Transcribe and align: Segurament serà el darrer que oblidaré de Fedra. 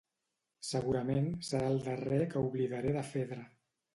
Segurament 0.67 1.27
serà 1.49 1.69
el 1.73 1.77
darrer 1.87 2.19
que 2.33 2.43
oblidaré 2.47 2.97
de 2.99 3.07
Fedra. 3.13 3.45